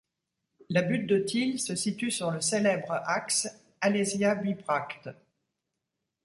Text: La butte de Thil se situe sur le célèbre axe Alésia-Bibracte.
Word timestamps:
La 0.71 0.81
butte 0.81 1.05
de 1.05 1.19
Thil 1.19 1.59
se 1.59 1.75
situe 1.75 2.09
sur 2.09 2.31
le 2.31 2.41
célèbre 2.41 2.91
axe 3.05 3.47
Alésia-Bibracte. 3.81 5.09